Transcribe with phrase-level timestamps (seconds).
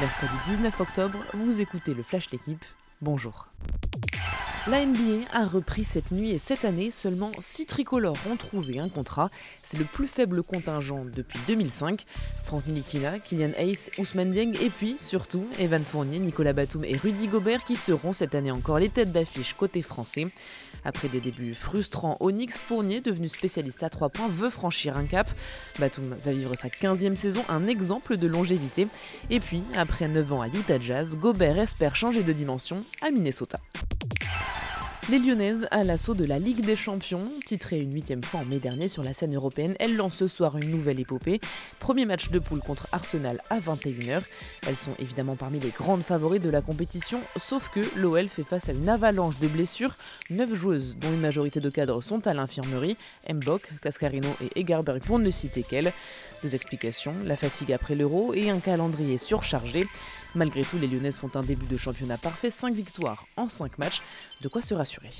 [0.00, 2.64] mercredi 19 octobre, vous écoutez le Flash L'équipe.
[3.00, 3.48] Bonjour.
[4.68, 8.88] La NBA a repris cette nuit et cette année, seulement 6 tricolores ont trouvé un
[8.88, 9.28] contrat.
[9.58, 12.04] C'est le plus faible contingent depuis 2005.
[12.44, 17.26] Franck Nikina, Kylian Hayes, Ousmane Dieng et puis surtout Evan Fournier, Nicolas Batum et Rudy
[17.26, 20.28] Gobert qui seront cette année encore les têtes d'affiche côté français.
[20.84, 25.28] Après des débuts frustrants, Onyx Fournier, devenu spécialiste à 3 points, veut franchir un cap.
[25.80, 28.86] Batum va vivre sa 15e saison, un exemple de longévité.
[29.28, 33.58] Et puis, après 9 ans à Utah Jazz, Gobert espère changer de dimension à Minnesota.
[35.10, 38.60] Les Lyonnaises à l'assaut de la Ligue des Champions, titrée une huitième fois en mai
[38.60, 41.40] dernier sur la scène européenne, elles lancent ce soir une nouvelle épopée.
[41.80, 44.22] Premier match de poule contre Arsenal à 21h.
[44.64, 48.68] Elles sont évidemment parmi les grandes favoris de la compétition, sauf que l'OL fait face
[48.68, 49.96] à une avalanche de blessures.
[50.30, 52.96] Neuf joueuses, dont une majorité de cadres, sont à l'infirmerie.
[53.28, 55.92] Mbok, Cascarino et Egarberg pour ne citer qu'elles.
[56.44, 59.84] Deux explications, la fatigue après l'euro et un calendrier surchargé.
[60.34, 64.02] Malgré tout, les Lyonnaises font un début de championnat parfait, 5 victoires en 5 matchs,
[64.40, 65.10] de quoi se rassurer.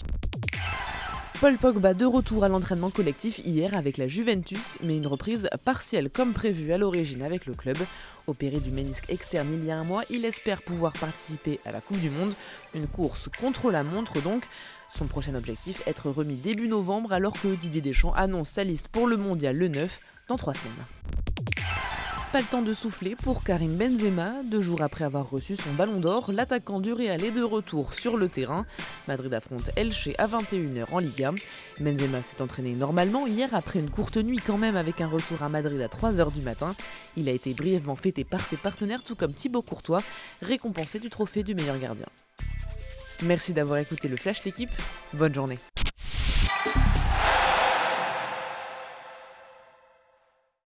[1.42, 6.08] Paul Pogba de retour à l'entraînement collectif hier avec la Juventus, mais une reprise partielle
[6.08, 7.76] comme prévu à l'origine avec le club.
[8.28, 11.80] Opéré du ménisque externe il y a un mois, il espère pouvoir participer à la
[11.80, 12.34] Coupe du Monde,
[12.76, 14.44] une course contre la montre donc.
[14.88, 19.08] Son prochain objectif, être remis début novembre alors que Didier Deschamps annonce sa liste pour
[19.08, 21.21] le mondial le 9 dans 3 semaines.
[22.32, 24.42] Pas le temps de souffler pour Karim Benzema.
[24.44, 28.16] Deux jours après avoir reçu son ballon d'or, l'attaquant du Real est de retour sur
[28.16, 28.64] le terrain.
[29.06, 31.32] Madrid affronte Elche à 21h en Liga.
[31.78, 35.50] Benzema s'est entraîné normalement hier après une courte nuit quand même avec un retour à
[35.50, 36.74] Madrid à 3h du matin.
[37.18, 40.00] Il a été brièvement fêté par ses partenaires tout comme Thibaut Courtois,
[40.40, 42.06] récompensé du trophée du meilleur gardien.
[43.24, 44.70] Merci d'avoir écouté le Flash l'équipe.
[45.12, 45.58] Bonne journée.